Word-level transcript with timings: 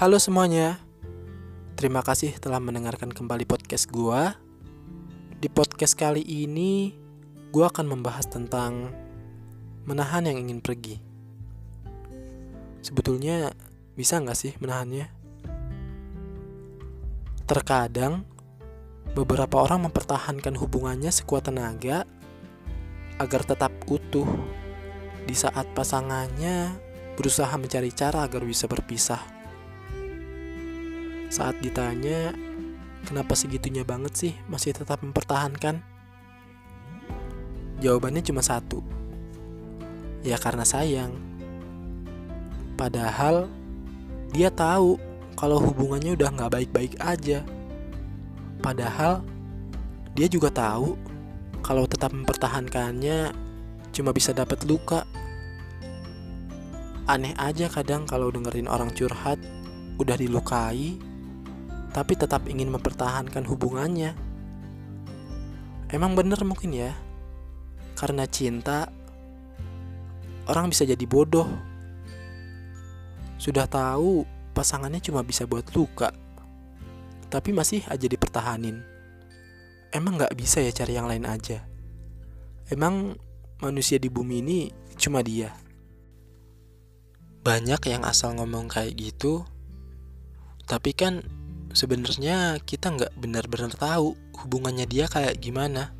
Halo 0.00 0.16
semuanya. 0.16 0.80
Terima 1.76 2.00
kasih 2.00 2.32
telah 2.40 2.56
mendengarkan 2.56 3.12
kembali 3.12 3.44
podcast 3.44 3.84
gua. 3.92 4.32
Di 5.36 5.52
podcast 5.52 5.92
kali 5.92 6.24
ini 6.24 6.96
gua 7.52 7.68
akan 7.68 7.84
membahas 7.84 8.24
tentang 8.24 8.96
menahan 9.84 10.24
yang 10.24 10.40
ingin 10.40 10.64
pergi. 10.64 10.96
Sebetulnya 12.80 13.52
bisa 13.92 14.16
nggak 14.16 14.38
sih 14.40 14.56
menahannya? 14.56 15.04
Terkadang 17.44 18.24
beberapa 19.12 19.60
orang 19.60 19.84
mempertahankan 19.84 20.56
hubungannya 20.56 21.12
sekuat 21.12 21.52
tenaga 21.52 22.08
agar 23.20 23.44
tetap 23.44 23.76
utuh 23.84 24.32
di 25.28 25.36
saat 25.36 25.68
pasangannya 25.76 26.72
berusaha 27.20 27.52
mencari 27.60 27.92
cara 27.92 28.24
agar 28.24 28.48
bisa 28.48 28.64
berpisah. 28.64 29.39
Saat 31.30 31.62
ditanya, 31.62 32.34
kenapa 33.06 33.38
segitunya 33.38 33.86
banget 33.86 34.12
sih 34.18 34.32
masih 34.50 34.74
tetap 34.74 34.98
mempertahankan? 34.98 35.78
Jawabannya 37.78 38.18
cuma 38.26 38.42
satu. 38.42 38.82
Ya 40.26 40.34
karena 40.42 40.66
sayang. 40.66 41.14
Padahal 42.74 43.46
dia 44.34 44.50
tahu 44.50 44.98
kalau 45.38 45.62
hubungannya 45.62 46.18
udah 46.18 46.34
nggak 46.34 46.50
baik-baik 46.50 46.98
aja. 46.98 47.46
Padahal 48.58 49.22
dia 50.18 50.26
juga 50.26 50.50
tahu 50.50 50.98
kalau 51.62 51.86
tetap 51.86 52.10
mempertahankannya 52.10 53.30
cuma 53.94 54.10
bisa 54.10 54.34
dapat 54.34 54.66
luka. 54.66 55.06
Aneh 57.06 57.38
aja 57.38 57.70
kadang 57.70 58.02
kalau 58.02 58.34
dengerin 58.34 58.66
orang 58.66 58.90
curhat 58.90 59.38
udah 60.02 60.18
dilukai 60.18 61.09
tapi 61.90 62.14
tetap 62.14 62.46
ingin 62.46 62.70
mempertahankan 62.70 63.42
hubungannya. 63.46 64.14
Emang 65.90 66.14
bener 66.14 66.38
mungkin 66.46 66.70
ya? 66.70 66.94
Karena 67.98 68.24
cinta 68.30 68.86
orang 70.46 70.70
bisa 70.70 70.86
jadi 70.86 71.02
bodoh. 71.06 71.50
Sudah 73.38 73.66
tahu 73.66 74.22
pasangannya 74.54 75.02
cuma 75.02 75.26
bisa 75.26 75.46
buat 75.50 75.66
luka. 75.74 76.14
Tapi 77.30 77.50
masih 77.54 77.82
aja 77.90 78.06
dipertahanin. 78.06 78.82
Emang 79.90 80.18
gak 80.18 80.34
bisa 80.38 80.62
ya 80.62 80.70
cari 80.70 80.94
yang 80.94 81.10
lain 81.10 81.26
aja? 81.26 81.66
Emang 82.70 83.18
manusia 83.58 83.98
di 83.98 84.06
bumi 84.06 84.38
ini 84.38 84.60
cuma 84.94 85.26
dia? 85.26 85.50
Banyak 87.42 87.82
yang 87.90 88.06
asal 88.06 88.38
ngomong 88.38 88.70
kayak 88.70 88.94
gitu, 88.94 89.42
tapi 90.70 90.94
kan 90.94 91.24
sebenarnya 91.70 92.58
kita 92.62 92.90
nggak 92.90 93.12
benar-benar 93.14 93.70
tahu 93.74 94.18
hubungannya 94.42 94.86
dia 94.86 95.06
kayak 95.06 95.38
gimana. 95.38 95.94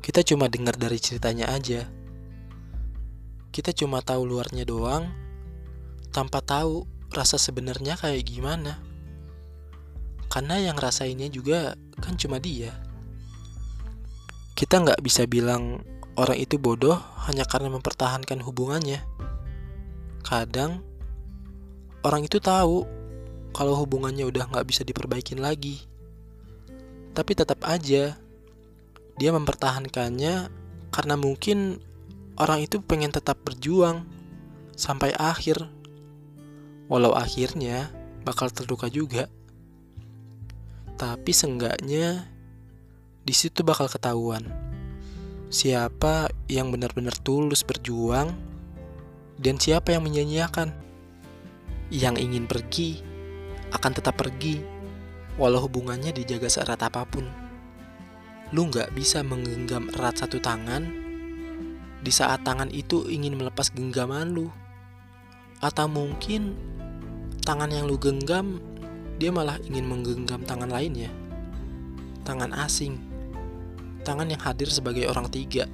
Kita 0.00 0.24
cuma 0.24 0.48
dengar 0.48 0.80
dari 0.80 0.96
ceritanya 0.96 1.52
aja. 1.52 1.84
Kita 3.50 3.74
cuma 3.76 4.00
tahu 4.00 4.24
luarnya 4.24 4.64
doang, 4.64 5.10
tanpa 6.14 6.40
tahu 6.40 6.86
rasa 7.12 7.36
sebenarnya 7.36 7.98
kayak 7.98 8.24
gimana. 8.24 8.80
Karena 10.30 10.62
yang 10.62 10.78
rasainnya 10.78 11.26
juga 11.28 11.74
kan 11.98 12.14
cuma 12.14 12.38
dia. 12.38 12.70
Kita 14.54 14.78
nggak 14.78 15.02
bisa 15.02 15.26
bilang 15.26 15.82
orang 16.14 16.38
itu 16.38 16.56
bodoh 16.56 16.96
hanya 17.26 17.42
karena 17.44 17.68
mempertahankan 17.74 18.38
hubungannya. 18.46 19.02
Kadang 20.22 20.86
orang 22.06 22.24
itu 22.24 22.38
tahu 22.38 22.99
kalau 23.50 23.74
hubungannya 23.78 24.26
udah 24.26 24.50
nggak 24.50 24.66
bisa 24.66 24.82
diperbaikin 24.86 25.42
lagi. 25.42 25.82
Tapi 27.10 27.32
tetap 27.34 27.66
aja 27.66 28.14
dia 29.18 29.30
mempertahankannya 29.34 30.34
karena 30.90 31.14
mungkin 31.18 31.82
orang 32.38 32.64
itu 32.64 32.80
pengen 32.80 33.12
tetap 33.12 33.42
berjuang 33.42 34.06
sampai 34.74 35.12
akhir. 35.18 35.66
Walau 36.90 37.14
akhirnya 37.14 37.90
bakal 38.26 38.50
terluka 38.50 38.90
juga. 38.90 39.30
Tapi 40.98 41.30
seenggaknya 41.30 42.26
di 43.22 43.34
situ 43.36 43.62
bakal 43.62 43.86
ketahuan 43.86 44.70
siapa 45.50 46.30
yang 46.46 46.70
benar-benar 46.70 47.12
tulus 47.26 47.66
berjuang 47.66 48.30
dan 49.36 49.58
siapa 49.58 49.92
yang 49.92 50.06
menyanyiakan. 50.06 50.70
Yang 51.90 52.16
ingin 52.22 52.46
pergi 52.46 53.02
akan 53.70 53.92
tetap 53.94 54.18
pergi, 54.18 54.62
walau 55.40 55.64
hubungannya 55.66 56.14
dijaga 56.14 56.50
seerat 56.50 56.80
apa 56.82 57.06
pun. 57.06 57.26
Lu 58.50 58.66
nggak 58.66 58.94
bisa 58.94 59.22
menggenggam 59.22 59.90
erat 59.94 60.18
satu 60.18 60.42
tangan 60.42 60.90
di 62.00 62.12
saat 62.12 62.42
tangan 62.42 62.72
itu 62.72 63.06
ingin 63.06 63.38
melepas 63.38 63.70
genggaman 63.70 64.34
lu. 64.34 64.50
Atau 65.60 65.86
mungkin 65.86 66.56
tangan 67.44 67.70
yang 67.70 67.86
lu 67.86 68.00
genggam, 68.00 68.58
dia 69.20 69.30
malah 69.30 69.60
ingin 69.62 69.86
menggenggam 69.86 70.42
tangan 70.42 70.72
lainnya. 70.72 71.12
Tangan 72.26 72.56
asing. 72.64 72.98
Tangan 74.00 74.32
yang 74.32 74.40
hadir 74.40 74.66
sebagai 74.72 75.04
orang 75.06 75.28
tiga 75.28 75.68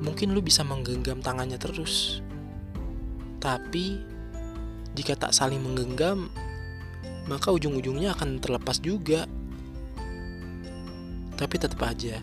mungkin 0.00 0.32
lu 0.32 0.40
bisa 0.40 0.64
menggenggam 0.64 1.20
tangannya 1.20 1.60
terus. 1.60 2.24
Tapi 3.40 4.00
jika 4.94 5.14
tak 5.14 5.32
saling 5.34 5.62
menggenggam, 5.62 6.30
maka 7.30 7.54
ujung-ujungnya 7.54 8.14
akan 8.16 8.42
terlepas 8.42 8.82
juga. 8.82 9.26
Tapi 11.38 11.54
tetap 11.56 11.80
aja, 11.86 12.20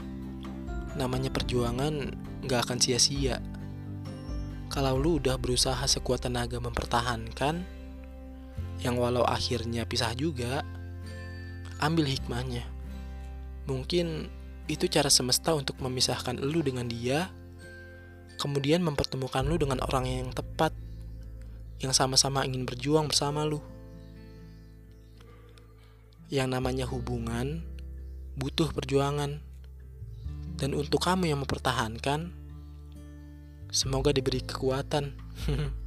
namanya 0.93 1.33
perjuangan 1.33 2.13
gak 2.45 2.69
akan 2.69 2.77
sia-sia. 2.77 3.41
Kalau 4.67 4.99
lu 4.99 5.17
udah 5.17 5.39
berusaha 5.41 5.81
sekuat 5.87 6.27
tenaga 6.27 6.61
mempertahankan, 6.61 7.65
yang 8.83 8.95
walau 8.99 9.25
akhirnya 9.25 9.89
pisah 9.89 10.13
juga, 10.13 10.61
ambil 11.81 12.05
hikmahnya. 12.05 12.67
Mungkin 13.65 14.29
itu 14.69 14.85
cara 14.85 15.09
semesta 15.09 15.55
untuk 15.55 15.79
memisahkan 15.81 16.37
lu 16.37 16.61
dengan 16.61 16.85
dia 16.85 17.31
kemudian 18.37 18.85
mempertemukan 18.85 19.43
lu 19.43 19.57
dengan 19.57 19.81
orang 19.81 20.05
yang 20.05 20.29
tepat, 20.31 20.71
yang 21.81 21.93
sama-sama 21.93 22.43
ingin 22.43 22.65
berjuang 22.65 23.09
bersama 23.09 23.45
lu. 23.45 23.61
Yang 26.27 26.47
namanya 26.59 26.85
hubungan 26.89 27.63
butuh 28.37 28.69
perjuangan, 28.69 29.41
dan 30.57 30.73
untuk 30.77 31.01
kamu 31.05 31.33
yang 31.33 31.41
mempertahankan, 31.41 32.33
semoga 33.73 34.13
diberi 34.13 34.41
kekuatan. 34.45 35.13